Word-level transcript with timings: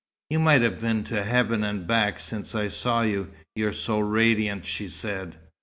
"You 0.31 0.39
might 0.39 0.63
have 0.63 0.79
been 0.79 1.03
to 1.03 1.21
heaven 1.23 1.63
and 1.63 1.85
back 1.85 2.19
since 2.19 2.55
I 2.55 2.69
saw 2.69 3.03
you; 3.03 3.29
you're 3.55 3.71
so 3.71 3.99
radiant!" 3.99 4.65
she 4.65 4.87
said. 4.87 5.35